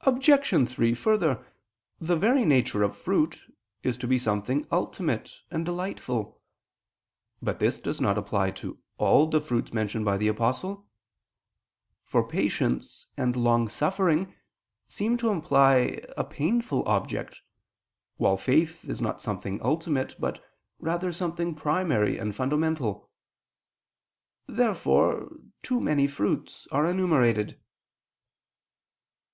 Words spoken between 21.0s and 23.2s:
something primary and fundamental.